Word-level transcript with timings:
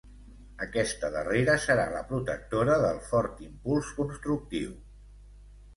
Aquesta 0.65 1.11
darrera 1.15 1.57
serà 1.65 1.83
la 1.97 2.03
protectora 2.13 2.81
del 2.87 2.99
fort 3.13 3.47
impuls 3.51 3.95
constructiu. 4.01 4.75